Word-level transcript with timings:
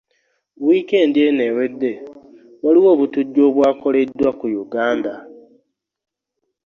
Wikendi 0.65 1.19
eno 1.27 1.41
ewedde 1.49 1.91
waliwo 2.63 2.87
obutujju 2.95 3.39
obwakoledwa 3.49 4.29
ku 4.39 4.45
Uganda. 4.63 5.13